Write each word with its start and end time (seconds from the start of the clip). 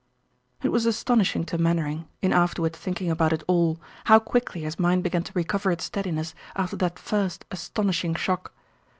It 0.63 0.69
was 0.71 0.87
astonishing 0.87 1.43
to 1.45 1.59
Mainwaring, 1.59 2.07
in 2.23 2.33
afterward 2.33 2.75
thinking 2.75 3.11
about 3.11 3.33
it 3.33 3.43
all, 3.47 3.79
how 4.05 4.17
quickly 4.17 4.61
his 4.61 4.79
mind 4.79 5.03
began 5.03 5.21
to 5.21 5.31
recover 5.35 5.71
its 5.71 5.83
steadiness 5.83 6.33
after 6.55 6.75
that 6.77 6.97
first 6.97 7.45
astonishing 7.51 8.15
shock. 8.15 8.51